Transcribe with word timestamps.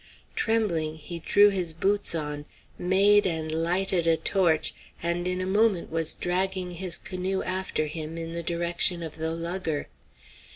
Trembling, 0.35 0.95
he 0.95 1.19
drew 1.19 1.49
his 1.49 1.73
boots 1.73 2.15
on, 2.15 2.47
made 2.75 3.27
and 3.27 3.51
lighted 3.51 4.07
a 4.07 4.17
torch, 4.17 4.73
and 5.03 5.27
in 5.27 5.39
a 5.39 5.45
moment 5.45 5.91
was 5.91 6.15
dragging 6.15 6.71
his 6.71 6.97
canoe 6.97 7.43
after 7.43 7.85
him 7.85 8.17
in 8.17 8.31
the 8.31 8.41
direction 8.41 9.03
of 9.03 9.17
the 9.17 9.29
lugger. 9.29 9.89